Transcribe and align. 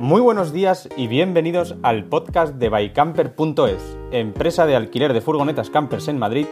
Muy 0.00 0.22
buenos 0.22 0.54
días 0.54 0.88
y 0.96 1.08
bienvenidos 1.08 1.74
al 1.82 2.06
podcast 2.06 2.54
de 2.54 2.70
bycamper.es, 2.70 3.98
empresa 4.12 4.64
de 4.64 4.74
alquiler 4.74 5.12
de 5.12 5.20
furgonetas 5.20 5.68
campers 5.68 6.08
en 6.08 6.18
Madrid 6.18 6.46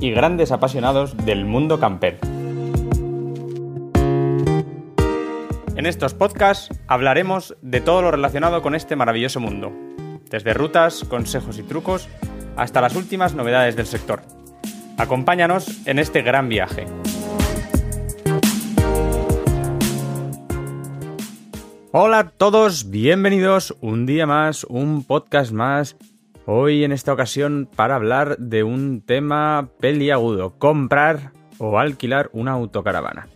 y 0.00 0.10
grandes 0.10 0.52
apasionados 0.52 1.14
del 1.26 1.44
mundo 1.44 1.78
camper. 1.78 2.18
En 5.76 5.84
estos 5.84 6.14
podcasts 6.14 6.70
hablaremos 6.86 7.58
de 7.60 7.82
todo 7.82 8.00
lo 8.00 8.10
relacionado 8.10 8.62
con 8.62 8.74
este 8.74 8.96
maravilloso 8.96 9.38
mundo, 9.38 9.70
desde 10.30 10.54
rutas, 10.54 11.04
consejos 11.04 11.58
y 11.58 11.62
trucos 11.62 12.08
hasta 12.56 12.80
las 12.80 12.96
últimas 12.96 13.34
novedades 13.34 13.76
del 13.76 13.86
sector. 13.86 14.22
Acompáñanos 14.96 15.86
en 15.86 15.98
este 15.98 16.22
gran 16.22 16.48
viaje. 16.48 16.86
Hola 21.96 22.18
a 22.18 22.28
todos, 22.28 22.90
bienvenidos 22.90 23.76
un 23.80 24.04
día 24.04 24.26
más, 24.26 24.64
un 24.64 25.04
podcast 25.04 25.52
más. 25.52 25.96
Hoy 26.44 26.82
en 26.82 26.90
esta 26.90 27.12
ocasión 27.12 27.68
para 27.76 27.94
hablar 27.94 28.36
de 28.38 28.64
un 28.64 29.00
tema 29.00 29.68
peliagudo, 29.78 30.58
comprar 30.58 31.30
o 31.58 31.78
alquilar 31.78 32.30
una 32.32 32.50
autocaravana. 32.50 33.28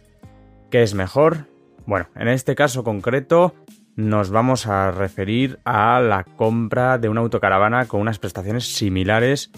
¿Qué 0.72 0.82
es 0.82 0.94
mejor? 0.94 1.46
Bueno, 1.86 2.08
en 2.16 2.26
este 2.26 2.56
caso 2.56 2.82
concreto 2.82 3.54
nos 3.94 4.30
vamos 4.30 4.66
a 4.66 4.90
referir 4.90 5.60
a 5.64 6.00
la 6.00 6.24
compra 6.24 6.98
de 6.98 7.08
una 7.08 7.20
autocaravana 7.20 7.86
con 7.86 8.00
unas 8.00 8.18
prestaciones 8.18 8.64
similares 8.74 9.52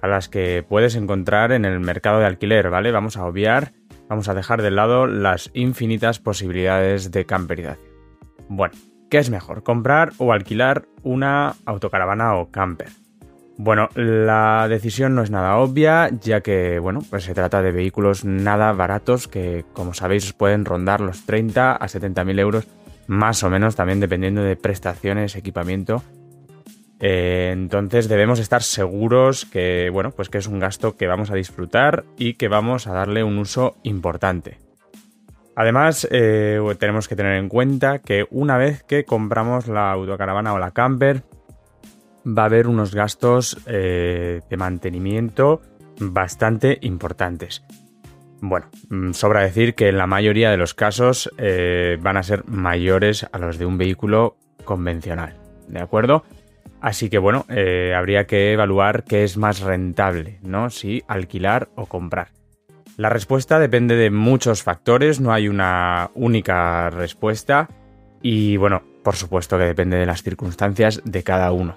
a 0.00 0.06
las 0.06 0.28
que 0.28 0.64
puedes 0.68 0.94
encontrar 0.94 1.50
en 1.50 1.64
el 1.64 1.80
mercado 1.80 2.20
de 2.20 2.26
alquiler, 2.26 2.70
¿vale? 2.70 2.92
Vamos 2.92 3.16
a 3.16 3.26
obviar, 3.26 3.72
vamos 4.08 4.28
a 4.28 4.34
dejar 4.34 4.62
de 4.62 4.70
lado 4.70 5.08
las 5.08 5.50
infinitas 5.52 6.20
posibilidades 6.20 7.10
de 7.10 7.26
camperización. 7.26 7.85
Bueno, 8.48 8.74
¿qué 9.10 9.18
es 9.18 9.30
mejor? 9.30 9.62
¿Comprar 9.62 10.12
o 10.18 10.32
alquilar 10.32 10.86
una 11.02 11.54
autocaravana 11.64 12.36
o 12.36 12.50
camper? 12.50 12.88
Bueno, 13.58 13.88
la 13.94 14.68
decisión 14.68 15.14
no 15.14 15.22
es 15.22 15.30
nada 15.30 15.56
obvia, 15.56 16.10
ya 16.20 16.42
que, 16.42 16.78
bueno, 16.78 17.00
pues 17.08 17.24
se 17.24 17.32
trata 17.32 17.62
de 17.62 17.72
vehículos 17.72 18.24
nada 18.24 18.72
baratos 18.72 19.28
que, 19.28 19.64
como 19.72 19.94
sabéis, 19.94 20.34
pueden 20.34 20.66
rondar 20.66 21.00
los 21.00 21.24
30 21.24 21.72
a 21.72 21.88
70 21.88 22.24
mil 22.24 22.38
euros, 22.38 22.68
más 23.06 23.42
o 23.42 23.50
menos, 23.50 23.74
también 23.74 23.98
dependiendo 23.98 24.42
de 24.42 24.56
prestaciones, 24.56 25.36
equipamiento. 25.36 26.02
Eh, 27.00 27.50
entonces 27.52 28.08
debemos 28.08 28.40
estar 28.40 28.62
seguros 28.62 29.46
que, 29.46 29.88
bueno, 29.90 30.10
pues 30.10 30.28
que 30.28 30.38
es 30.38 30.46
un 30.46 30.58
gasto 30.58 30.96
que 30.98 31.06
vamos 31.06 31.30
a 31.30 31.34
disfrutar 31.34 32.04
y 32.18 32.34
que 32.34 32.48
vamos 32.48 32.86
a 32.86 32.92
darle 32.92 33.24
un 33.24 33.38
uso 33.38 33.76
importante. 33.82 34.65
Además, 35.56 36.06
eh, 36.10 36.60
tenemos 36.78 37.08
que 37.08 37.16
tener 37.16 37.36
en 37.36 37.48
cuenta 37.48 37.98
que 37.98 38.26
una 38.30 38.58
vez 38.58 38.82
que 38.82 39.04
compramos 39.04 39.68
la 39.68 39.90
autocaravana 39.90 40.52
o 40.52 40.58
la 40.58 40.70
camper, 40.70 41.22
va 42.26 42.42
a 42.42 42.46
haber 42.46 42.66
unos 42.66 42.94
gastos 42.94 43.56
eh, 43.66 44.42
de 44.50 44.56
mantenimiento 44.58 45.62
bastante 45.98 46.76
importantes. 46.82 47.64
Bueno, 48.42 48.66
mm, 48.90 49.12
sobra 49.12 49.40
decir 49.40 49.74
que 49.74 49.88
en 49.88 49.96
la 49.96 50.06
mayoría 50.06 50.50
de 50.50 50.58
los 50.58 50.74
casos 50.74 51.30
eh, 51.38 51.96
van 52.02 52.18
a 52.18 52.22
ser 52.22 52.44
mayores 52.46 53.26
a 53.32 53.38
los 53.38 53.56
de 53.56 53.64
un 53.64 53.78
vehículo 53.78 54.36
convencional, 54.64 55.38
¿de 55.68 55.80
acuerdo? 55.80 56.24
Así 56.82 57.08
que 57.08 57.16
bueno, 57.16 57.46
habría 57.96 58.26
que 58.26 58.52
evaluar 58.52 59.04
qué 59.04 59.24
es 59.24 59.38
más 59.38 59.60
rentable, 59.60 60.38
¿no? 60.42 60.68
Si 60.68 61.02
alquilar 61.08 61.70
o 61.74 61.86
comprar. 61.86 62.35
La 62.96 63.10
respuesta 63.10 63.58
depende 63.58 63.94
de 63.94 64.10
muchos 64.10 64.62
factores, 64.62 65.20
no 65.20 65.32
hay 65.32 65.48
una 65.48 66.10
única 66.14 66.88
respuesta 66.88 67.68
y 68.22 68.56
bueno, 68.56 68.82
por 69.04 69.16
supuesto 69.16 69.58
que 69.58 69.64
depende 69.64 69.98
de 69.98 70.06
las 70.06 70.22
circunstancias 70.22 71.02
de 71.04 71.22
cada 71.22 71.52
uno. 71.52 71.76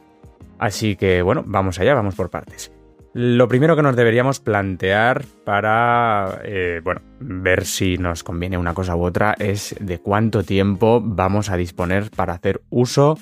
Así 0.59 0.95
que 0.95 1.21
bueno, 1.21 1.43
vamos 1.45 1.79
allá, 1.79 1.93
vamos 1.93 2.15
por 2.15 2.29
partes. 2.29 2.71
Lo 3.13 3.47
primero 3.49 3.75
que 3.75 3.81
nos 3.81 3.95
deberíamos 3.95 4.39
plantear 4.39 5.25
para 5.43 6.39
eh, 6.43 6.79
bueno, 6.83 7.01
ver 7.19 7.65
si 7.65 7.97
nos 7.97 8.23
conviene 8.23 8.57
una 8.57 8.73
cosa 8.73 8.95
u 8.95 9.03
otra 9.03 9.35
es 9.39 9.75
de 9.79 9.99
cuánto 9.99 10.43
tiempo 10.43 11.01
vamos 11.03 11.49
a 11.49 11.57
disponer 11.57 12.11
para 12.11 12.33
hacer 12.33 12.61
uso 12.69 13.17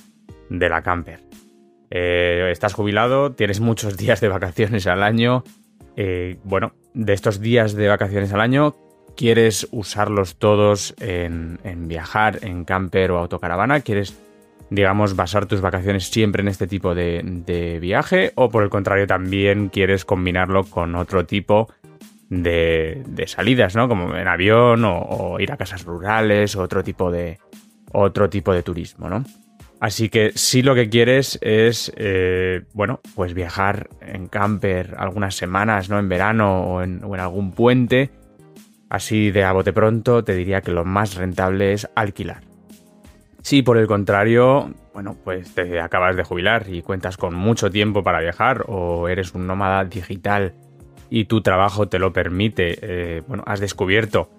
de 0.50 0.70
la 0.70 0.84
camper. 0.84 1.24
Eh, 1.90 2.50
estás 2.52 2.74
jubilado, 2.74 3.32
tienes 3.32 3.60
muchos 3.60 3.98
días 3.98 4.22
de 4.22 4.28
vacaciones 4.28 4.86
al 4.86 5.02
año, 5.02 5.44
eh, 5.98 6.38
bueno, 6.44 6.74
de 6.94 7.14
estos 7.14 7.42
días 7.42 7.74
de 7.74 7.88
vacaciones 7.88 8.32
al 8.32 8.40
año, 8.40 8.76
¿quieres 9.18 9.68
usarlos 9.72 10.38
todos 10.38 10.96
en, 11.00 11.60
viajar 11.88 12.40
en 12.44 12.64
camper 12.66 13.12
o 13.12 13.18
autocaravana? 13.18 13.82
¿Quieres, 13.82 14.16
digamos, 14.70 15.16
basar 15.16 15.48
tus 15.48 15.60
vacaciones 15.60 16.10
siempre 16.10 16.44
en 16.44 16.50
este 16.50 16.68
tipo 16.68 16.94
de, 16.94 17.80
viaje? 17.82 18.32
¿O 18.36 18.50
por 18.50 18.64
el 18.64 18.70
contrario 18.70 19.08
también 19.08 19.70
quieres 19.70 20.06
combinarlo 20.06 20.66
con 20.66 20.96
otro 20.96 21.26
tipo 21.26 21.68
de, 22.30 23.04
salidas, 23.26 23.76
¿no? 23.76 23.90
Como 23.90 24.16
en 24.16 24.28
avión 24.28 24.86
o, 24.86 25.00
o, 25.02 25.40
ir 25.40 25.52
a 25.52 25.58
casas 25.58 25.84
rurales 25.84 26.56
o 26.56 26.62
otro 26.62 26.84
tipo 26.84 27.10
de, 27.10 27.40
otro 27.92 28.30
tipo 28.30 28.54
de 28.54 28.62
turismo, 28.62 29.10
¿no? 29.10 29.24
Así 29.80 30.10
que 30.10 30.32
si 30.34 30.64
lo 30.64 30.74
que 30.74 30.90
quieres 30.90 31.38
es, 31.42 31.92
eh, 31.98 32.64
bueno, 32.74 33.00
pues 33.16 33.36
viajar 33.36 33.90
en 34.02 34.28
camper 34.28 34.96
algunas 34.98 35.36
semanas, 35.36 35.90
¿no? 35.90 36.00
En 36.00 36.10
verano 36.10 36.64
o 36.64 36.82
en, 36.82 37.04
algún 37.20 37.52
puente, 37.52 38.10
así 38.90 39.30
de 39.30 39.44
a 39.44 39.52
bote 39.52 39.74
pronto, 39.74 40.24
te 40.24 40.34
diría 40.34 40.62
que 40.62 40.72
lo 40.72 40.84
más 40.84 41.16
rentable 41.16 41.74
es 41.74 41.88
alquilar. 41.96 42.42
Si 43.44 43.62
por 43.62 43.78
el 43.78 43.86
contrario, 43.86 44.74
bueno, 44.94 45.16
pues 45.24 45.54
te 45.54 45.80
acabas 45.80 46.16
de 46.16 46.24
jubilar 46.24 46.66
y 46.70 46.82
cuentas 46.82 47.16
con 47.16 47.36
mucho 47.36 47.70
tiempo 47.70 48.04
para 48.04 48.20
viajar 48.20 48.64
o 48.68 49.08
eres 49.08 49.36
un 49.36 49.46
nómada 49.46 49.86
digital 49.86 50.54
y 51.10 51.26
tu 51.26 51.42
trabajo 51.42 51.88
te 51.88 52.00
lo 52.00 52.12
permite, 52.12 52.80
eh, 52.82 53.22
bueno, 53.28 53.44
has 53.46 53.60
descubierto 53.60 54.32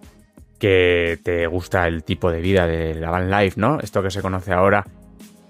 que 0.59 1.21
te 1.23 1.47
gusta 1.47 1.87
el 1.87 2.03
tipo 2.03 2.33
de 2.33 2.41
vida 2.41 2.67
de 2.67 2.97
la 2.97 3.11
van 3.11 3.31
life, 3.31 3.59
¿no? 3.59 3.79
Esto 3.81 4.03
que 4.03 4.11
se 4.11 4.21
conoce 4.21 4.53
ahora 4.53 4.85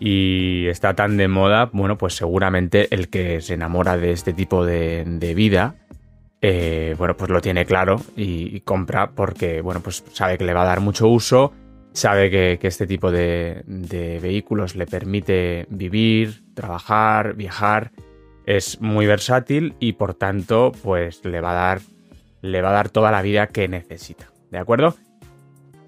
y 0.00 0.66
está 0.68 0.94
tan 0.94 1.16
de 1.16 1.28
moda, 1.28 1.70
bueno, 1.72 1.98
pues 1.98 2.14
seguramente 2.14 2.92
el 2.94 3.08
que 3.08 3.40
se 3.40 3.54
enamora 3.54 3.96
de 3.96 4.12
este 4.12 4.32
tipo 4.32 4.64
de, 4.64 5.32
vida, 5.34 5.74
eh, 6.40 6.94
bueno, 6.98 7.16
pues 7.16 7.30
lo 7.30 7.40
tiene 7.40 7.66
claro 7.66 8.00
y, 8.16 8.60
compra 8.60 9.10
porque, 9.10 9.60
bueno, 9.60 9.80
pues 9.80 10.04
sabe 10.12 10.38
que 10.38 10.44
le 10.44 10.54
va 10.54 10.62
a 10.62 10.66
dar 10.66 10.80
mucho 10.80 11.08
uso, 11.08 11.52
sabe 11.92 12.30
que, 12.30 12.58
este 12.62 12.86
tipo 12.86 13.10
de, 13.10 13.64
vehículos 14.22 14.76
le 14.76 14.86
permite 14.86 15.66
vivir, 15.68 16.42
trabajar, 16.54 17.34
viajar, 17.34 17.90
es 18.46 18.80
muy 18.80 19.06
versátil 19.06 19.74
y 19.80 19.94
por 19.94 20.14
tanto, 20.14 20.72
pues 20.82 21.24
le 21.24 21.40
va 21.40 21.50
a 21.50 21.54
dar, 21.54 21.80
le 22.40 22.62
va 22.62 22.70
a 22.70 22.72
dar 22.72 22.88
toda 22.88 23.10
la 23.10 23.20
vida 23.20 23.48
que 23.48 23.66
necesita, 23.66 24.30
¿de 24.50 24.58
acuerdo? 24.58 24.94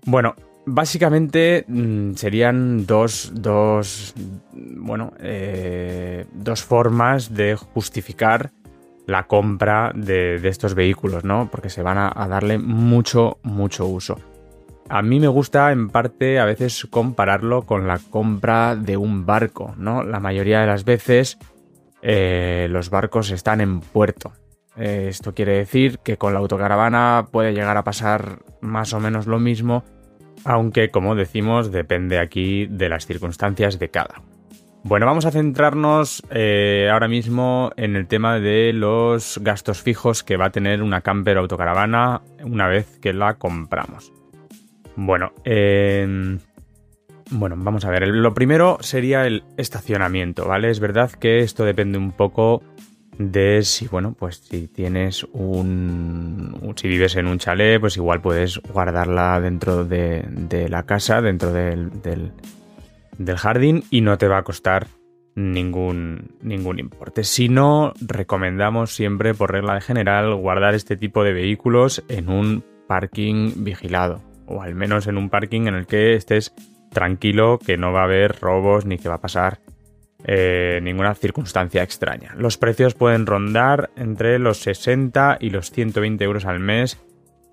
Bueno, 0.04 0.34
Básicamente 0.66 1.64
mm, 1.66 2.14
serían 2.14 2.86
dos, 2.86 3.32
dos, 3.34 4.14
bueno, 4.52 5.12
eh, 5.18 6.26
dos 6.32 6.62
formas 6.62 7.34
de 7.34 7.56
justificar 7.56 8.52
la 9.06 9.26
compra 9.26 9.90
de, 9.94 10.36
estos 10.48 10.74
vehículos, 10.74 11.24
¿no? 11.24 11.48
Porque 11.50 11.70
se 11.70 11.82
van 11.82 11.98
a, 11.98 12.28
darle 12.28 12.58
mucho, 12.58 13.38
mucho 13.42 13.86
uso. 13.86 14.18
A 14.88 15.02
mí 15.02 15.18
me 15.18 15.28
gusta 15.28 15.72
en 15.72 15.88
parte 15.88 16.38
a 16.38 16.44
veces 16.44 16.86
compararlo 16.90 17.62
con 17.62 17.88
la 17.88 17.98
compra 17.98 18.76
de 18.76 18.96
un 18.96 19.26
barco, 19.26 19.74
¿no? 19.78 20.02
La 20.02 20.20
mayoría 20.20 20.60
de 20.60 20.66
las 20.66 20.84
veces 20.84 21.38
eh, 22.02 22.68
los 22.70 22.90
barcos 22.90 23.30
están 23.30 23.60
en 23.60 23.80
puerto. 23.80 24.32
Eh, 24.76 25.06
esto 25.08 25.34
quiere 25.34 25.56
decir 25.56 25.98
que 25.98 26.16
con 26.16 26.32
la 26.32 26.38
autocaravana 26.38 27.26
puede 27.32 27.52
llegar 27.52 27.76
a 27.76 27.84
pasar 27.84 28.44
más 28.60 28.92
o 28.92 29.00
menos 29.00 29.26
lo 29.26 29.38
mismo 29.38 29.84
aunque 30.44 30.90
como 30.90 31.14
decimos 31.14 31.72
depende 31.72 32.18
aquí 32.18 32.66
de 32.66 32.88
las 32.88 33.06
circunstancias 33.06 33.78
de 33.78 33.90
cada. 33.90 34.22
Bueno, 34.82 35.04
vamos 35.04 35.26
a 35.26 35.30
centrarnos 35.30 36.22
eh, 36.30 36.88
ahora 36.90 37.06
mismo 37.06 37.70
en 37.76 37.96
el 37.96 38.06
tema 38.06 38.40
de 38.40 38.72
los 38.72 39.38
gastos 39.42 39.82
fijos 39.82 40.22
que 40.22 40.38
va 40.38 40.46
a 40.46 40.50
tener 40.50 40.82
una 40.82 41.02
camper 41.02 41.36
autocaravana 41.36 42.22
una 42.42 42.66
vez 42.66 42.98
que 42.98 43.12
la 43.12 43.34
compramos. 43.34 44.10
Bueno, 44.96 45.32
em, 45.44 46.38
bueno, 47.30 47.56
vamos 47.58 47.84
a 47.84 47.90
ver. 47.90 48.08
Lo 48.08 48.32
primero 48.32 48.78
sería 48.80 49.26
el 49.26 49.44
estacionamiento, 49.58 50.46
¿vale? 50.46 50.70
Es 50.70 50.80
verdad 50.80 51.10
que 51.10 51.40
esto 51.40 51.64
depende 51.64 51.98
un 51.98 52.12
poco 52.12 52.62
de 53.18 53.62
si, 53.62 53.86
bueno, 53.88 54.14
pues 54.18 54.36
si 54.36 54.68
tienes 54.68 55.24
un... 55.32 56.74
si 56.76 56.88
vives 56.88 57.16
en 57.16 57.26
un 57.26 57.38
chalet, 57.38 57.80
pues 57.80 57.96
igual 57.96 58.20
puedes 58.20 58.58
guardarla 58.58 59.40
dentro 59.40 59.84
de, 59.84 60.66
la 60.68 60.84
casa, 60.84 61.20
dentro 61.20 61.52
del, 61.52 61.90
del, 62.02 63.36
jardín 63.36 63.84
y 63.90 64.00
no 64.00 64.16
te 64.16 64.28
va 64.28 64.38
a 64.38 64.42
costar 64.42 64.86
ningún, 65.34 66.36
ningún 66.42 66.78
importe. 66.78 67.24
Si 67.24 67.48
no, 67.48 67.92
recomendamos 68.00 68.94
siempre, 68.94 69.34
por 69.34 69.52
regla 69.52 69.80
general, 69.80 70.34
guardar 70.34 70.74
este 70.74 70.96
tipo 70.96 71.22
de 71.22 71.32
vehículos 71.32 72.02
en 72.08 72.28
un 72.28 72.64
parking 72.86 73.64
vigilado 73.64 74.22
o 74.50 74.62
al 74.62 74.74
menos 74.74 75.06
en 75.06 75.16
un 75.16 75.30
parking 75.30 75.62
en 75.62 75.74
el 75.74 75.86
que 75.86 76.14
estés 76.14 76.52
tranquilo 76.90 77.58
que 77.58 77.76
no 77.76 77.92
va 77.92 78.00
a 78.00 78.04
haber 78.04 78.40
robos 78.40 78.84
ni 78.84 78.98
que 78.98 79.08
va 79.08 79.16
a 79.16 79.20
pasar 79.20 79.60
eh, 80.24 80.80
ninguna 80.82 81.14
circunstancia 81.14 81.82
extraña. 81.82 82.34
Los 82.36 82.58
precios 82.58 82.94
pueden 82.94 83.26
rondar 83.26 83.90
entre 83.96 84.38
los 84.38 84.58
60 84.58 85.38
y 85.40 85.50
los 85.50 85.70
120 85.70 86.22
euros 86.24 86.44
al 86.44 86.60
mes, 86.60 87.00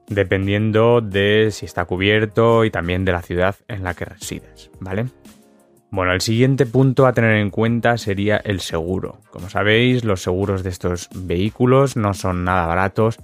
dependiendo 0.08 1.02
de 1.02 1.50
si 1.52 1.66
está 1.66 1.86
cubierto 1.86 2.66
y 2.66 2.72
también 2.72 3.06
de 3.06 3.12
la 3.12 3.22
ciudad 3.22 3.56
en 3.68 3.84
la 3.84 3.94
que 3.94 4.06
resides, 4.06 4.72
¿vale? 4.80 5.06
Bueno, 5.90 6.12
el 6.12 6.22
siguiente 6.22 6.66
punto 6.66 7.08
a 7.08 7.14
tener 7.14 7.38
en 7.38 7.50
cuenta 7.50 7.98
sería 7.98 8.38
el 8.38 8.60
seguro. 8.60 9.20
Como 9.32 9.50
sabéis, 9.50 10.04
los 10.04 10.22
seguros 10.22 10.64
de 10.64 10.70
estos 10.70 11.10
vehículos 11.16 11.96
no 11.96 12.14
son 12.14 12.44
nada 12.44 12.68
baratos. 12.68 13.18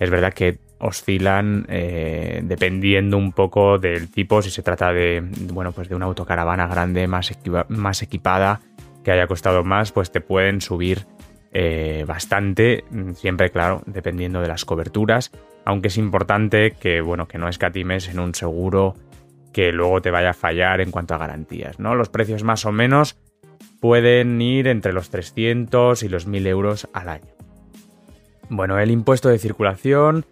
Es 0.00 0.08
verdad 0.08 0.32
que 0.32 0.58
oscilan 0.78 1.66
eh, 1.68 2.40
dependiendo 2.44 3.16
un 3.18 3.32
poco 3.32 3.78
del 3.78 4.10
tipo, 4.10 4.42
si 4.42 4.50
se 4.50 4.62
trata 4.62 4.92
de, 4.92 5.22
bueno, 5.52 5.72
pues 5.72 5.88
de 5.88 5.94
una 5.94 6.06
autocaravana 6.06 6.66
grande, 6.66 7.06
más, 7.06 7.30
más 7.68 8.02
equipada, 8.02 8.60
que 9.06 9.12
haya 9.12 9.28
costado 9.28 9.62
más, 9.62 9.92
pues 9.92 10.10
te 10.10 10.20
pueden 10.20 10.60
subir 10.60 11.06
eh, 11.52 12.04
bastante, 12.08 12.82
siempre 13.14 13.50
claro, 13.50 13.82
dependiendo 13.86 14.40
de 14.40 14.48
las 14.48 14.64
coberturas, 14.64 15.30
aunque 15.64 15.86
es 15.88 15.96
importante 15.96 16.72
que, 16.72 17.02
bueno, 17.02 17.28
que 17.28 17.38
no 17.38 17.48
escatimes 17.48 18.08
en 18.08 18.18
un 18.18 18.34
seguro 18.34 18.96
que 19.52 19.70
luego 19.70 20.02
te 20.02 20.10
vaya 20.10 20.30
a 20.30 20.34
fallar 20.34 20.80
en 20.80 20.90
cuanto 20.90 21.14
a 21.14 21.18
garantías, 21.18 21.78
¿no? 21.78 21.94
Los 21.94 22.08
precios 22.08 22.42
más 22.42 22.64
o 22.64 22.72
menos 22.72 23.16
pueden 23.80 24.42
ir 24.42 24.66
entre 24.66 24.92
los 24.92 25.08
300 25.10 26.02
y 26.02 26.08
los 26.08 26.26
1000 26.26 26.44
euros 26.48 26.88
al 26.92 27.08
año. 27.08 27.32
Bueno, 28.48 28.76
el 28.80 28.90
impuesto 28.90 29.28
de 29.28 29.38
circulación 29.38 30.26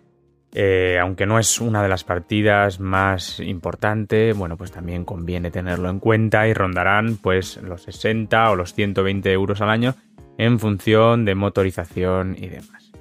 eh, 0.56 0.98
aunque 1.00 1.26
no 1.26 1.40
es 1.40 1.60
una 1.60 1.82
de 1.82 1.88
las 1.88 2.04
partidas 2.04 2.78
más 2.78 3.40
importantes, 3.40 4.36
bueno, 4.36 4.56
pues 4.56 4.70
también 4.70 5.04
conviene 5.04 5.50
tenerlo 5.50 5.90
en 5.90 5.98
cuenta 5.98 6.46
y 6.46 6.54
rondarán 6.54 7.16
pues 7.16 7.56
los 7.56 7.82
60 7.82 8.52
o 8.52 8.56
los 8.56 8.72
120 8.72 9.32
euros 9.32 9.60
al 9.60 9.70
año 9.70 9.96
en 10.38 10.60
función 10.60 11.24
de 11.24 11.34
motorización 11.34 12.36
y 12.38 12.48
demás. 12.48 12.92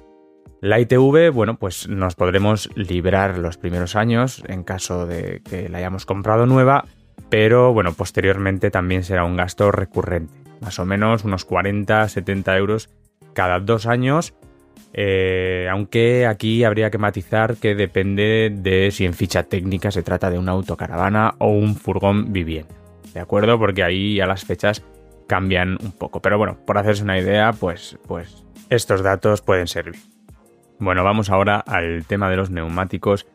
La 0.60 0.80
ITV, 0.80 1.30
bueno, 1.30 1.56
pues 1.56 1.88
nos 1.88 2.16
podremos 2.16 2.70
librar 2.74 3.38
los 3.38 3.56
primeros 3.56 3.94
años 3.94 4.42
en 4.48 4.64
caso 4.64 5.06
de 5.06 5.40
que 5.48 5.68
la 5.68 5.78
hayamos 5.78 6.06
comprado 6.06 6.46
nueva, 6.46 6.86
pero 7.28 7.72
bueno, 7.72 7.92
posteriormente 7.92 8.72
también 8.72 9.04
será 9.04 9.24
un 9.24 9.36
gasto 9.36 9.70
recurrente, 9.70 10.32
más 10.60 10.80
o 10.80 10.86
menos 10.86 11.22
unos 11.22 11.46
40-70 11.46 12.56
euros 12.56 12.90
cada 13.32 13.60
dos 13.60 13.86
años 13.86 14.34
eh, 14.96 15.68
aunque 15.70 16.24
aquí 16.24 16.62
habría 16.62 16.88
que 16.88 16.98
matizar 16.98 17.56
que 17.56 17.74
depende 17.74 18.52
de 18.54 18.92
si 18.92 19.04
en 19.04 19.12
ficha 19.12 19.42
técnica 19.42 19.90
se 19.90 20.04
trata 20.04 20.30
de 20.30 20.38
una 20.38 20.52
autocaravana 20.52 21.34
o 21.38 21.48
un 21.48 21.74
furgón 21.74 22.32
vivienda. 22.32 22.72
¿De 23.12 23.18
acuerdo? 23.18 23.58
Porque 23.58 23.82
ahí 23.82 24.14
ya 24.14 24.26
las 24.26 24.44
fechas 24.44 24.84
cambian 25.26 25.78
un 25.82 25.90
poco. 25.90 26.22
Pero 26.22 26.38
bueno, 26.38 26.58
por 26.64 26.78
hacerse 26.78 27.02
una 27.02 27.18
idea, 27.18 27.52
pues, 27.52 27.98
pues 28.06 28.44
estos 28.70 29.02
datos 29.02 29.42
pueden 29.42 29.66
servir. 29.66 29.96
Bueno, 30.78 31.02
vamos 31.02 31.28
ahora 31.28 31.58
al 31.58 32.04
tema 32.06 32.30
de 32.30 32.36
los 32.36 32.50
neumáticos. 32.50 33.26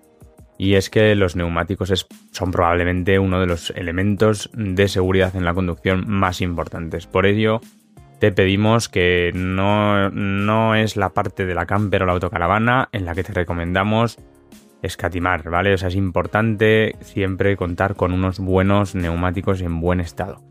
Y 0.57 0.75
es 0.75 0.89
que 0.89 1.15
los 1.15 1.37
neumáticos 1.37 2.07
son 2.31 2.51
probablemente 2.51 3.19
uno 3.19 3.39
de 3.39 3.47
los 3.47 3.69
elementos 3.71 4.49
de 4.53 4.87
seguridad 4.89 5.35
en 5.35 5.45
la 5.45 5.53
conducción 5.53 6.03
más 6.07 6.41
importantes. 6.41 7.07
Por 7.07 7.25
ello, 7.25 7.61
te 8.19 8.31
pedimos 8.31 8.89
que 8.89 9.31
no, 9.33 10.09
no 10.09 10.75
es 10.75 10.97
la 10.97 11.09
parte 11.09 11.45
de 11.45 11.55
la 11.55 11.65
camper 11.65 12.03
o 12.03 12.05
la 12.05 12.13
autocaravana 12.13 12.89
en 12.91 13.05
la 13.05 13.15
que 13.15 13.23
te 13.23 13.33
recomendamos 13.33 14.19
escatimar, 14.81 15.49
¿vale? 15.49 15.73
O 15.73 15.77
sea, 15.77 15.87
es 15.87 15.95
importante 15.95 16.95
siempre 17.01 17.57
contar 17.57 17.95
con 17.95 18.11
unos 18.11 18.39
buenos 18.39 18.95
neumáticos 18.95 19.61
en 19.61 19.79
buen 19.79 19.99
estado, 19.99 20.41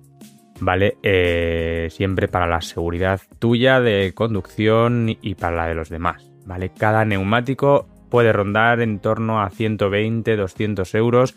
¿vale? 0.60 0.96
Eh, 1.02 1.88
siempre 1.90 2.28
para 2.28 2.46
la 2.46 2.60
seguridad 2.60 3.20
tuya 3.38 3.80
de 3.80 4.12
conducción 4.14 5.16
y 5.20 5.34
para 5.34 5.56
la 5.56 5.66
de 5.66 5.74
los 5.74 5.88
demás, 5.88 6.30
¿vale? 6.46 6.70
Cada 6.70 7.04
neumático 7.04 7.86
puede 8.10 8.32
rondar 8.32 8.80
en 8.80 8.98
torno 9.00 9.42
a 9.42 9.50
120, 9.50 10.36
200 10.36 10.94
euros, 10.94 11.36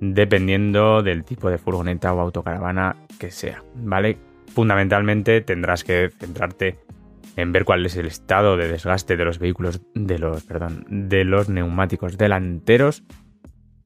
dependiendo 0.00 1.02
del 1.02 1.24
tipo 1.24 1.50
de 1.50 1.58
furgoneta 1.58 2.12
o 2.14 2.20
autocaravana 2.20 2.96
que 3.18 3.30
sea, 3.30 3.62
¿vale? 3.74 4.18
Fundamentalmente 4.46 5.40
tendrás 5.40 5.84
que 5.84 6.10
centrarte 6.18 6.78
en 7.36 7.52
ver 7.52 7.64
cuál 7.64 7.84
es 7.84 7.96
el 7.96 8.06
estado 8.06 8.56
de 8.56 8.68
desgaste 8.68 9.16
de 9.16 9.24
los 9.24 9.38
vehículos, 9.38 9.80
de 9.94 10.18
los, 10.18 10.44
perdón, 10.44 10.84
de 10.88 11.24
los 11.24 11.48
neumáticos 11.48 12.16
delanteros, 12.16 13.02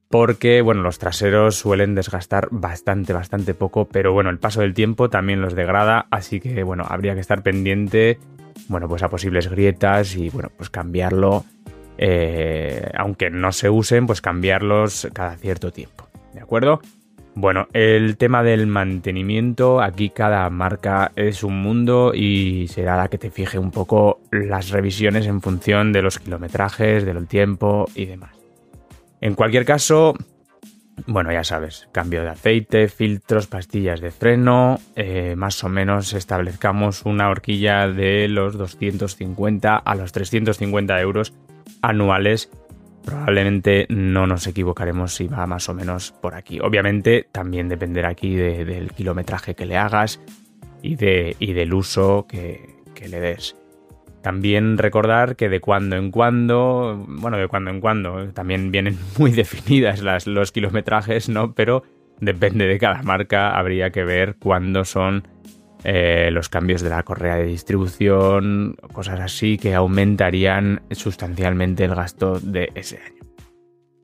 porque, 0.09 0.61
bueno, 0.61 0.81
los 0.81 0.99
traseros 0.99 1.55
suelen 1.55 1.95
desgastar 1.95 2.47
bastante, 2.51 3.13
bastante 3.13 3.53
poco, 3.53 3.87
pero 3.87 4.11
bueno, 4.11 4.29
el 4.29 4.39
paso 4.39 4.61
del 4.61 4.73
tiempo 4.73 5.09
también 5.09 5.41
los 5.41 5.55
degrada, 5.55 6.07
así 6.11 6.39
que, 6.39 6.63
bueno, 6.63 6.83
habría 6.87 7.13
que 7.13 7.21
estar 7.21 7.43
pendiente, 7.43 8.19
bueno, 8.67 8.87
pues 8.87 9.03
a 9.03 9.09
posibles 9.09 9.49
grietas 9.49 10.15
y, 10.15 10.29
bueno, 10.29 10.49
pues 10.55 10.69
cambiarlo, 10.69 11.45
eh, 11.97 12.91
aunque 12.97 13.29
no 13.29 13.51
se 13.51 13.69
usen, 13.69 14.07
pues 14.07 14.21
cambiarlos 14.21 15.07
cada 15.13 15.37
cierto 15.37 15.71
tiempo, 15.71 16.07
¿de 16.33 16.41
acuerdo? 16.41 16.81
Bueno, 17.41 17.69
el 17.71 18.17
tema 18.17 18.43
del 18.43 18.67
mantenimiento, 18.67 19.79
aquí 19.79 20.09
cada 20.09 20.49
marca 20.49 21.13
es 21.15 21.41
un 21.41 21.61
mundo 21.61 22.11
y 22.13 22.67
será 22.67 22.97
la 22.97 23.07
que 23.07 23.17
te 23.17 23.31
fije 23.31 23.57
un 23.57 23.71
poco 23.71 24.19
las 24.29 24.71
revisiones 24.71 25.25
en 25.25 25.39
función 25.39 25.93
de 25.93 26.01
los 26.01 26.19
kilometrajes, 26.19 27.05
del 27.05 27.27
tiempo 27.27 27.85
y 27.95 28.07
demás. 28.07 28.31
En 29.21 29.35
cualquier 29.35 29.63
caso, 29.63 30.15
bueno, 31.07 31.31
ya 31.31 31.45
sabes, 31.45 31.87
cambio 31.93 32.23
de 32.23 32.31
aceite, 32.31 32.89
filtros, 32.89 33.47
pastillas 33.47 34.01
de 34.01 34.11
freno, 34.11 34.77
eh, 34.97 35.35
más 35.37 35.63
o 35.63 35.69
menos 35.69 36.11
establezcamos 36.11 37.05
una 37.05 37.29
horquilla 37.29 37.87
de 37.87 38.27
los 38.27 38.57
250 38.57 39.77
a 39.77 39.95
los 39.95 40.11
350 40.11 40.99
euros 40.99 41.33
anuales 41.81 42.49
probablemente 43.09 43.87
no 43.89 44.27
nos 44.27 44.45
equivocaremos 44.45 45.13
si 45.13 45.27
va 45.27 45.47
más 45.47 45.67
o 45.67 45.73
menos 45.73 46.11
por 46.21 46.35
aquí. 46.35 46.59
Obviamente 46.59 47.27
también 47.31 47.67
dependerá 47.67 48.09
aquí 48.09 48.35
del 48.35 48.91
kilometraje 48.91 49.55
que 49.55 49.65
le 49.65 49.77
hagas 49.77 50.21
y, 50.83 50.95
de, 50.95 51.35
del 51.39 51.73
uso 51.73 52.27
que, 52.27 52.77
le 53.07 53.19
des. 53.19 53.55
También 54.21 54.77
recordar 54.77 55.35
que 55.35 55.49
de 55.49 55.59
cuando 55.59 55.95
en 55.95 56.11
cuando, 56.11 57.03
bueno, 57.07 57.37
de 57.37 57.47
cuando 57.47 57.71
en 57.71 57.81
cuando, 57.81 58.29
también 58.33 58.71
vienen 58.71 58.97
muy 59.17 59.31
definidas 59.31 60.01
las, 60.01 60.27
los 60.27 60.51
kilometrajes, 60.51 61.29
¿no? 61.29 61.53
Pero 61.53 61.83
depende 62.19 62.67
de 62.67 62.77
cada 62.77 63.01
marca, 63.01 63.57
habría 63.57 63.89
que 63.89 64.03
ver 64.03 64.35
cuándo 64.37 64.85
son 64.85 65.27
eh, 65.83 66.29
los 66.31 66.49
cambios 66.49 66.81
de 66.81 66.89
la 66.89 67.03
correa 67.03 67.35
de 67.35 67.45
distribución, 67.45 68.75
cosas 68.91 69.19
así 69.19 69.57
que 69.57 69.75
aumentarían 69.75 70.81
sustancialmente 70.91 71.85
el 71.85 71.95
gasto 71.95 72.39
de 72.39 72.71
ese 72.75 72.97
año. 72.97 73.19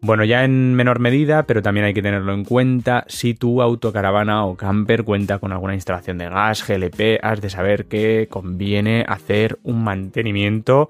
Bueno, 0.01 0.23
ya 0.23 0.43
en 0.43 0.75
menor 0.75 0.99
medida, 0.99 1.43
pero 1.43 1.63
también 1.63 1.85
hay 1.87 1.93
que 1.93 2.03
tenerlo 2.03 2.33
en 2.33 2.45
cuenta, 2.45 3.05
si 3.07 3.33
tu 3.33 3.61
autocaravana 3.61 4.45
o 4.45 4.55
camper 4.55 5.03
cuenta 5.03 5.39
con 5.39 5.51
alguna 5.51 5.73
instalación 5.73 6.19
de 6.19 6.29
gas, 6.29 6.63
GLP, 6.67 7.19
has 7.23 7.41
de 7.41 7.49
saber 7.49 7.87
que 7.87 8.27
conviene 8.29 9.03
hacer 9.07 9.57
un 9.63 9.83
mantenimiento, 9.83 10.89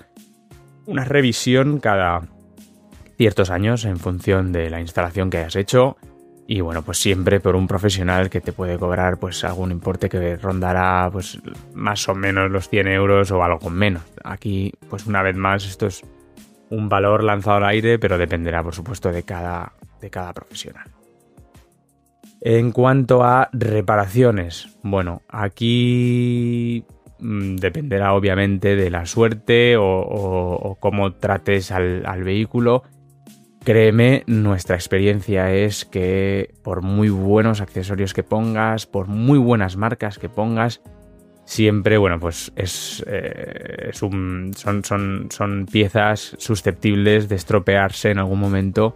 una 0.85 1.05
revisión 1.05 1.79
cada 1.79 2.23
ciertos 3.17 3.51
años 3.51 3.85
en 3.85 3.97
función 3.97 4.51
de 4.51 4.69
la 4.69 4.81
instalación 4.81 5.29
que 5.29 5.37
hayas 5.37 5.55
hecho 5.55 5.95
y 6.47 6.61
bueno, 6.61 6.83
pues 6.83 6.99
siempre 6.99 7.39
por 7.39 7.55
un 7.55 7.67
profesional 7.67 8.29
que 8.29 8.41
te 8.41 8.53
puede 8.53 8.77
cobrar 8.77 9.17
pues 9.17 9.43
algún 9.43 9.71
importe 9.71 10.09
que 10.09 10.37
rondará 10.37 11.09
pues 11.11 11.39
más 11.73 12.07
o 12.07 12.13
menos 12.13 12.51
los 12.51 12.69
100 12.69 12.87
euros 12.87 13.31
o 13.31 13.43
algo 13.43 13.69
menos. 13.69 14.03
Aquí 14.23 14.71
pues 14.89 15.07
una 15.07 15.23
vez 15.23 15.35
más 15.35 15.65
esto 15.65 15.87
es 15.87 16.03
un 16.69 16.87
valor 16.87 17.23
lanzado 17.23 17.57
al 17.57 17.65
aire 17.65 17.97
pero 17.97 18.17
dependerá 18.17 18.61
por 18.61 18.75
supuesto 18.75 19.11
de 19.11 19.23
cada, 19.23 19.73
de 19.99 20.09
cada 20.11 20.33
profesional. 20.33 20.87
En 22.41 22.71
cuanto 22.71 23.23
a 23.23 23.49
reparaciones, 23.51 24.77
bueno, 24.83 25.23
aquí 25.29 26.85
mm, 27.17 27.55
dependerá 27.55 28.13
obviamente 28.13 28.75
de 28.75 28.91
la 28.91 29.07
suerte 29.07 29.77
o, 29.79 30.77
cómo 30.79 31.13
trates 31.13 31.71
al, 31.71 32.05
al 32.05 32.23
vehículo 32.23 32.83
Créeme, 33.65 34.23
nuestra 34.27 34.75
experiencia 34.75 35.51
es 35.51 35.85
que 35.85 36.53
por 36.63 36.83
muy 36.83 37.09
buenos 37.09 37.61
accesorios 37.61 38.13
que 38.13 38.21
pongas, 38.21 38.85
por 38.85 39.07
muy 39.07 39.39
buenas 39.39 39.75
marcas 39.75 40.19
que 40.19 40.29
pongas, 40.29 40.83
siempre, 41.45 41.97
bueno, 41.97 42.19
pues 42.19 42.53
es, 42.55 43.03
eh, 43.07 43.89
son, 43.91 44.51
son, 44.53 45.31
son 45.31 45.65
piezas 45.65 46.35
susceptibles 46.37 47.27
de 47.27 47.37
estropearse 47.37 48.11
en 48.11 48.19
algún 48.19 48.39
momento. 48.39 48.93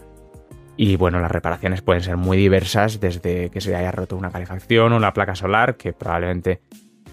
Y 0.77 0.97
bueno, 0.97 1.19
las 1.19 1.31
reparaciones 1.31 1.81
pueden 1.81 2.03
ser 2.03 2.17
muy 2.17 2.38
diversas, 2.38 2.99
desde 2.99 3.49
que 3.49 3.61
se 3.61 3.75
haya 3.75 3.91
roto 3.91 4.17
una 4.17 4.29
calefacción 4.29 4.93
o 4.93 4.99
la 4.99 5.13
placa 5.13 5.33
solar, 5.33 5.77
que 5.77 5.93
probablemente, 5.93 6.61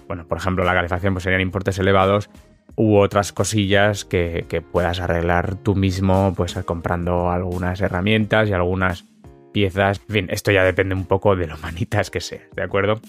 bueno, 0.06 0.28
por 0.28 0.36
ejemplo, 0.36 0.62
la 0.62 0.74
calefacción 0.74 1.14
pues 1.14 1.24
serían 1.24 1.40
importes 1.40 1.78
elevados, 1.78 2.28
u 2.76 2.98
otras 2.98 3.32
cosillas 3.32 4.04
que, 4.04 4.62
puedas 4.70 5.00
arreglar 5.00 5.56
tú 5.56 5.74
mismo, 5.74 6.34
pues 6.36 6.54
comprando 6.64 7.30
algunas 7.30 7.80
herramientas 7.80 8.48
y 8.48 8.52
algunas 8.52 9.04
piezas. 9.52 10.00
En 10.08 10.14
fin, 10.14 10.26
esto 10.30 10.52
ya 10.52 10.62
depende 10.62 10.94
un 10.94 11.06
poco 11.06 11.34
de 11.34 11.46
lo 11.46 11.56
manitas 11.62 12.10
que 12.10 12.20
seas, 12.20 12.48
¿de 12.54 12.62
acuerdo? 12.62 13.00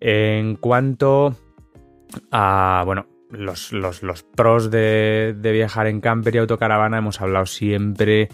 En 0.00 0.56
cuanto 0.56 1.36
a, 2.30 2.82
bueno, 2.84 3.06
los, 3.30 3.72
los, 3.72 4.22
pros 4.22 4.70
de, 4.70 5.34
de, 5.38 5.52
viajar 5.52 5.86
en 5.86 6.00
camper 6.00 6.34
y 6.34 6.38
autocaravana, 6.38 6.98
hemos 6.98 7.20
hablado 7.20 7.46
siempre 7.46 8.28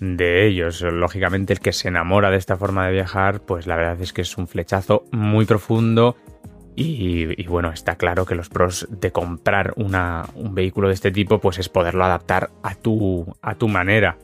de 0.00 0.46
ellos. 0.46 0.82
Lógicamente, 0.82 1.54
el 1.54 1.60
que 1.60 1.72
se 1.72 1.88
enamora 1.88 2.30
de 2.30 2.36
esta 2.36 2.56
forma 2.56 2.86
de 2.86 2.92
viajar, 2.92 3.40
pues 3.40 3.66
la 3.66 3.76
verdad 3.76 4.00
es 4.00 4.12
que 4.12 4.22
es 4.22 4.36
un 4.38 4.46
flechazo 4.46 5.04
muy 5.10 5.44
profundo. 5.44 6.16
Y, 6.78 7.46
bueno, 7.46 7.72
está 7.72 7.96
claro 7.96 8.26
que 8.26 8.34
los 8.34 8.50
pros 8.50 8.86
de 8.90 9.10
comprar 9.10 9.72
una, 9.76 10.26
un 10.34 10.54
vehículo 10.54 10.88
de 10.88 10.94
este 10.94 11.10
tipo, 11.10 11.38
pues 11.38 11.58
es 11.58 11.70
poderlo 11.70 12.04
adaptar 12.04 12.50
a 12.62 12.74
tu, 12.74 13.34
a 13.40 13.54
tu 13.54 13.66
manera. 13.66 14.18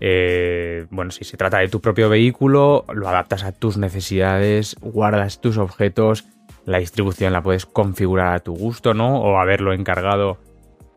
Eh, 0.00 0.86
bueno, 0.90 1.10
si 1.10 1.24
se 1.24 1.36
trata 1.36 1.58
de 1.58 1.66
tu 1.66 1.80
propio 1.80 2.08
vehículo, 2.08 2.84
lo 2.94 3.08
adaptas 3.08 3.42
a 3.42 3.50
tus 3.50 3.78
necesidades, 3.78 4.76
guardas 4.80 5.40
tus 5.40 5.58
objetos, 5.58 6.24
la 6.64 6.78
distribución 6.78 7.32
la 7.32 7.42
puedes 7.42 7.66
configurar 7.66 8.32
a 8.32 8.38
tu 8.38 8.54
gusto, 8.54 8.94
¿no? 8.94 9.20
O 9.20 9.38
haberlo 9.38 9.72
encargado 9.72 10.38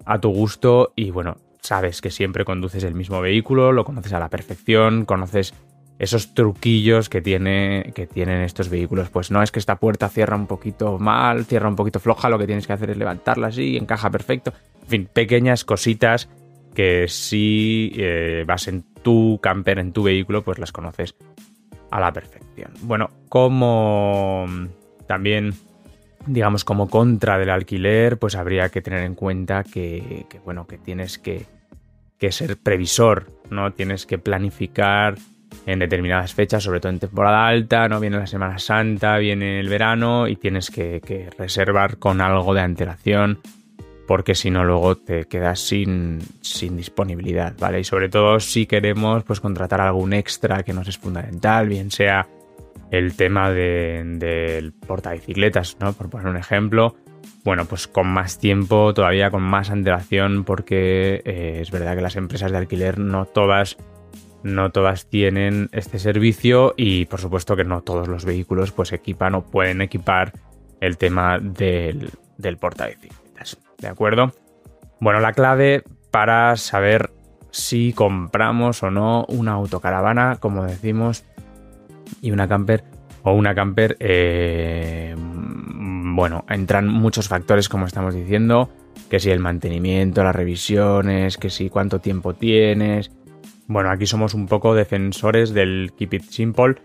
a 0.06 0.20
tu 0.20 0.30
gusto 0.30 0.94
y 0.96 1.10
bueno, 1.10 1.38
sabes 1.62 2.02
que 2.02 2.12
siempre 2.12 2.46
conduces 2.46 2.84
el 2.84 2.94
mismo 2.94 3.22
vehículo, 3.22 3.72
lo 3.72 3.86
conoces 3.86 4.14
a 4.14 4.20
la 4.20 4.30
perfección, 4.30 5.06
conoces 5.06 5.56
esos 6.02 6.34
truquillos 6.34 7.10
que, 7.10 7.22
tiene, 7.22 7.92
que 7.94 8.08
tienen 8.08 8.42
estos 8.42 8.70
vehículos. 8.70 9.12
Pues 9.12 9.30
no 9.30 9.44
es 9.44 9.52
que 9.52 9.60
esta 9.60 9.76
puerta 9.76 10.10
cierra 10.10 10.36
un 10.36 10.48
poquito 10.48 10.98
mal, 10.98 11.46
cierra 11.46 11.70
un 11.70 11.76
poquito 11.76 12.00
floja, 12.00 12.28
lo 12.28 12.40
que 12.40 12.48
tienes 12.48 12.66
que 12.66 12.74
hacer 12.74 12.90
es 12.90 12.98
levantarla 12.98 13.48
así, 13.48 13.78
encaja 13.78 14.10
perfecto. 14.10 14.52
En 14.82 14.88
fin, 14.88 15.10
pequeñas 15.14 15.64
cositas 15.64 16.28
que 16.74 17.08
si 17.08 17.92
eh, 17.98 18.44
vas 18.48 18.68
en 18.68 18.82
tu 19.04 19.38
camper, 19.44 19.78
en 19.78 19.94
tu 19.94 20.02
vehículo, 20.02 20.42
pues 20.42 20.58
las 20.58 20.72
conoces 20.72 21.14
a 21.92 22.00
la 22.00 22.12
perfección. 22.12 22.72
Bueno, 22.82 23.12
como 23.30 24.48
también, 25.06 25.54
digamos, 26.26 26.66
como 26.66 26.90
contra 26.90 27.38
del 27.38 27.52
alquiler, 27.52 28.18
pues 28.18 28.34
habría 28.34 28.70
que 28.70 28.82
tener 28.82 29.04
en 29.04 29.14
cuenta 29.14 29.64
que, 29.64 30.26
bueno, 30.46 30.66
que 30.66 30.80
tienes 30.80 31.20
que, 31.20 31.46
que 32.18 32.32
ser 32.32 32.58
previsor, 32.58 33.32
¿no? 33.52 33.72
Tienes 33.74 34.08
que 34.08 34.18
planificar 34.18 35.20
en 35.66 35.80
determinadas 35.80 36.34
fechas, 36.34 36.64
sobre 36.64 36.80
todo 36.80 36.92
en 36.92 37.00
temporada 37.00 37.48
alta, 37.48 37.88
¿no? 37.88 38.00
Viene 38.00 38.18
la 38.18 38.28
Semana 38.28 38.60
Santa, 38.60 39.18
viene 39.18 39.60
el 39.60 39.70
verano 39.70 40.28
y 40.28 40.36
tienes 40.36 40.70
que, 40.70 41.30
reservar 41.38 41.98
con 41.98 42.22
algo 42.22 42.54
de 42.54 42.62
antelación 42.62 43.40
porque 44.08 44.36
si 44.36 44.50
no 44.50 44.66
luego 44.66 44.98
te 44.98 45.26
quedas 45.26 45.62
sin, 45.62 46.20
disponibilidad, 46.76 47.54
¿vale? 47.58 47.80
Y 47.80 47.84
sobre 47.86 48.10
todo 48.10 48.42
si 48.42 48.66
queremos 48.66 49.24
pues 49.24 49.40
contratar 49.40 49.80
algún 49.80 50.12
extra 50.12 50.64
que 50.64 50.74
nos 50.74 50.90
es 50.90 50.98
fundamental, 50.98 51.70
bien 51.70 51.92
sea 51.92 52.28
el 52.90 53.16
tema 53.16 53.52
del 53.52 54.20
de, 54.20 54.72
portabicicletas, 54.86 55.78
¿no? 55.80 55.94
Por 55.94 56.10
poner 56.10 56.28
un 56.28 56.36
ejemplo, 56.36 56.98
bueno, 57.46 57.66
pues 57.66 57.88
con 57.88 58.08
más 58.08 58.38
tiempo, 58.38 58.94
todavía 58.94 59.32
con 59.32 59.44
más 59.44 59.70
antelación, 59.70 60.44
porque 60.44 61.22
eh, 61.24 61.60
es 61.62 61.72
verdad 61.72 61.96
que 61.96 62.02
las 62.02 62.18
empresas 62.18 62.52
de 62.52 62.58
alquiler 62.58 63.00
no 63.00 63.26
todas, 63.26 63.78
no 64.44 64.72
todas 64.72 65.08
tienen 65.08 65.70
este 65.72 66.00
servicio 66.00 66.74
y 66.78 67.06
por 67.06 67.20
supuesto 67.20 67.56
que 67.56 67.64
no 67.64 67.82
todos 67.82 68.08
los 68.08 68.26
vehículos 68.26 68.72
pues 68.72 68.92
equipan 68.94 69.36
o 69.36 69.46
pueden 69.46 69.82
equipar 69.82 70.34
el 70.80 70.98
tema 70.98 71.40
del, 71.40 72.10
del 72.38 72.58
portabicicletas. 72.58 73.58
¿De 73.78 73.88
acuerdo? 73.88 74.32
Bueno, 75.00 75.20
la 75.20 75.34
clave 75.34 75.84
para 76.12 76.56
saber 76.58 77.12
si 77.52 77.94
compramos 77.94 78.82
o 78.84 78.92
no 78.92 79.26
una 79.28 79.54
autocaravana, 79.54 80.38
como 80.40 80.64
decimos, 80.64 81.26
y 82.22 82.32
una 82.32 82.48
camper 82.48 82.84
o 83.24 83.34
una 83.34 83.54
camper, 83.54 83.98
eh, 84.00 85.16
bueno, 85.18 86.46
entran 86.50 86.88
muchos 86.88 87.28
factores 87.28 87.70
como 87.70 87.86
estamos 87.86 88.16
diciendo, 88.16 88.70
que 89.10 89.20
si 89.20 89.30
el 89.30 89.40
mantenimiento, 89.40 90.24
las 90.24 90.36
revisiones, 90.36 91.38
que 91.38 91.50
si 91.50 91.70
cuánto 91.70 92.00
tiempo 92.00 92.34
tienes. 92.34 93.12
Bueno, 93.72 93.90
aquí 93.90 94.06
somos 94.06 94.34
un 94.34 94.48
poco 94.48 94.76
defensores 94.76 95.54
del 95.54 95.94
keep 95.98 96.14
it 96.16 96.24
simple 96.24 96.76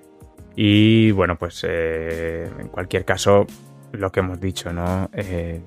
y 0.55 1.11
bueno, 1.11 1.37
pues 1.37 1.67
eh, 1.69 2.49
en 2.61 2.69
cualquier 2.69 3.05
caso 3.05 3.45
lo 3.91 4.13
que 4.13 4.21
hemos 4.21 4.41
dicho, 4.41 4.73
¿no? 4.73 5.11
Eh, 5.13 5.61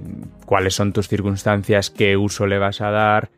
¿Cuáles 0.46 0.76
son 0.76 0.94
tus 0.94 1.10
circunstancias? 1.10 1.90
¿Qué 1.90 2.16
uso 2.16 2.48
le 2.48 2.58
vas 2.58 2.80
a 2.80 2.92
dar? 2.92 3.32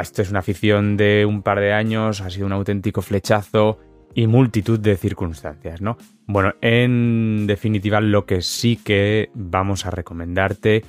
Esto 0.00 0.22
es 0.22 0.30
una 0.30 0.38
afición 0.38 0.96
de 0.96 1.26
un 1.26 1.42
par 1.42 1.60
de 1.60 1.74
años, 1.74 2.22
ha 2.22 2.30
sido 2.30 2.46
un 2.46 2.52
auténtico 2.52 3.02
flechazo 3.02 3.78
y 4.14 4.26
multitud 4.26 4.80
de 4.80 4.96
circunstancias, 4.96 5.82
¿no? 5.82 5.98
Bueno, 6.26 6.54
en 6.62 7.46
definitiva, 7.46 8.00
lo 8.00 8.24
que 8.24 8.40
sí 8.40 8.76
que 8.82 9.28
vamos 9.34 9.84
a 9.84 9.90
recomendarte 9.90 10.82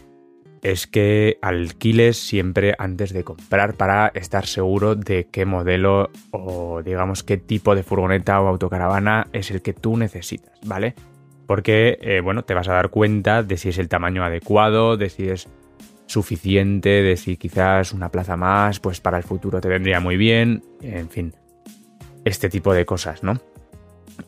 es 0.62 0.88
que 0.88 1.38
alquiles 1.42 2.18
siempre 2.18 2.76
antes 2.78 3.14
de 3.14 3.24
comprar 3.24 3.76
para 3.76 4.08
estar 4.16 4.46
seguro 4.46 4.96
de 4.96 5.28
qué 5.32 5.46
modelo 5.46 6.10
o 6.32 6.82
digamos 6.84 7.24
qué 7.24 7.38
tipo 7.38 7.76
de 7.76 7.84
furgoneta 7.84 8.42
o 8.42 8.48
autocaravana 8.48 9.28
es 9.34 9.52
el 9.52 9.62
que 9.62 9.74
tú 9.74 9.98
necesitas, 9.98 10.60
¿vale? 10.66 10.96
porque 11.48 11.98
eh, 12.02 12.20
bueno, 12.20 12.44
te 12.44 12.54
vas 12.54 12.68
a 12.68 12.74
dar 12.74 12.90
cuenta 12.90 13.42
de 13.42 13.58
si 13.58 13.70
es 13.70 13.80
el 13.80 13.88
tamaño 13.88 14.24
adecuado, 14.24 14.98
de 14.98 15.10
si 15.10 15.30
es 15.30 15.48
suficiente, 16.06 17.02
de 17.02 17.18
si 17.18 17.38
quizás 17.38 17.94
una 17.94 18.10
plaza 18.10 18.38
más, 18.38 18.80
pues 18.80 19.00
para 19.00 19.18
el 19.18 19.24
futuro 19.24 19.60
te 19.60 19.70
vendría 19.70 20.00
muy 20.00 20.18
bien, 20.18 20.62
en 20.82 21.10
fin, 21.10 21.34
este 22.26 22.50
tipo 22.50 22.74
de 22.74 22.86
cosas, 22.86 23.24
¿no? 23.24 23.40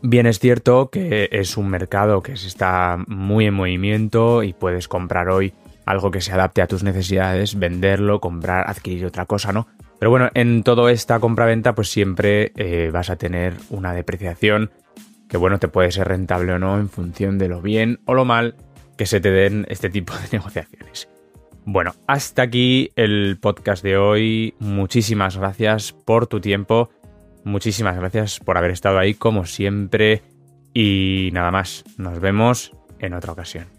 Bien 0.02 0.28
es 0.28 0.40
cierto 0.40 0.90
que 0.90 1.30
es 1.32 1.58
un 1.58 1.70
mercado 1.70 2.22
que 2.22 2.38
se 2.38 2.48
está 2.48 2.98
muy 3.08 3.46
en 3.46 3.54
movimiento 3.54 4.44
y 4.44 4.54
puedes 4.54 4.88
comprar 4.88 5.30
hoy 5.30 5.54
algo 5.90 6.12
que 6.12 6.22
se 6.22 6.32
adapte 6.32 6.62
a 6.62 6.68
tus 6.68 6.84
necesidades, 6.84 7.58
venderlo, 7.58 8.22
comprar, 8.22 8.70
adquirir 8.70 9.08
otra 9.08 9.26
cosa, 9.26 9.52
¿no? 9.52 9.68
Pero 9.98 10.12
bueno, 10.12 10.30
en 10.36 10.62
toda 10.62 10.92
esta 10.92 11.20
compra-venta 11.20 11.74
pues 11.74 11.90
siempre 11.90 12.52
eh, 12.58 12.92
vas 12.94 13.10
a 13.10 13.16
tener 13.16 13.56
una 13.72 13.92
depreciación 13.94 14.70
que 15.28 15.38
bueno, 15.38 15.58
te 15.58 15.68
puede 15.68 15.92
ser 15.92 16.08
rentable 16.08 16.54
o 16.54 16.60
no 16.60 16.78
en 16.78 16.90
función 16.90 17.40
de 17.40 17.48
lo 17.48 17.64
bien 17.64 18.02
o 18.06 18.14
lo 18.14 18.24
mal 18.24 18.56
que 19.00 19.08
se 19.08 19.20
te 19.20 19.32
den 19.32 19.66
este 19.68 19.90
tipo 19.90 20.14
de 20.14 20.28
negociaciones. 20.38 21.10
Bueno, 21.66 21.96
hasta 22.06 22.44
aquí 22.44 22.92
el 22.96 23.40
podcast 23.42 23.84
de 23.84 23.98
hoy. 23.98 24.54
Muchísimas 24.60 25.38
gracias 25.38 25.92
por 25.92 26.28
tu 26.28 26.40
tiempo. 26.40 26.92
Muchísimas 27.44 27.96
gracias 27.96 28.40
por 28.40 28.60
haber 28.60 28.70
estado 28.70 29.00
ahí 29.00 29.16
como 29.16 29.46
siempre. 29.46 30.22
Y 30.72 31.32
nada 31.34 31.50
más, 31.50 31.84
nos 31.98 32.20
vemos 32.20 32.74
en 33.00 33.16
otra 33.16 33.32
ocasión. 33.32 33.79